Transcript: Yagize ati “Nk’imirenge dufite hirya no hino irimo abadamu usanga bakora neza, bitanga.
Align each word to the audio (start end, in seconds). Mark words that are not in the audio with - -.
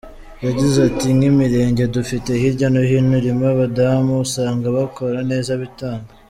Yagize 0.45 0.77
ati 0.89 1.07
“Nk’imirenge 1.17 1.83
dufite 1.95 2.29
hirya 2.41 2.67
no 2.73 2.81
hino 2.89 3.13
irimo 3.21 3.45
abadamu 3.53 4.11
usanga 4.25 4.65
bakora 4.77 5.17
neza, 5.31 5.51
bitanga. 5.63 6.09